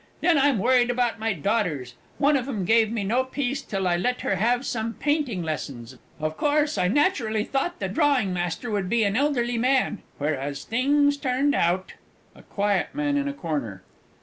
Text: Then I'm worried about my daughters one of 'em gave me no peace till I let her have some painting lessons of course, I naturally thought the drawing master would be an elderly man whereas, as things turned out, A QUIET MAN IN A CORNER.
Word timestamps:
Then 0.21 0.39
I'm 0.39 0.57
worried 0.57 0.89
about 0.89 1.19
my 1.19 1.31
daughters 1.33 1.93
one 2.17 2.35
of 2.35 2.47
'em 2.47 2.65
gave 2.65 2.91
me 2.91 3.03
no 3.03 3.23
peace 3.23 3.61
till 3.61 3.87
I 3.87 3.97
let 3.97 4.21
her 4.21 4.37
have 4.37 4.65
some 4.65 4.95
painting 4.95 5.43
lessons 5.43 5.95
of 6.19 6.37
course, 6.37 6.75
I 6.75 6.87
naturally 6.87 7.43
thought 7.43 7.79
the 7.79 7.87
drawing 7.87 8.33
master 8.33 8.71
would 8.71 8.89
be 8.89 9.03
an 9.03 9.15
elderly 9.15 9.59
man 9.59 10.01
whereas, 10.17 10.57
as 10.57 10.63
things 10.63 11.17
turned 11.17 11.53
out, 11.53 11.93
A 12.33 12.41
QUIET 12.41 12.95
MAN 12.95 13.15
IN 13.15 13.27
A 13.27 13.33
CORNER. 13.33 13.83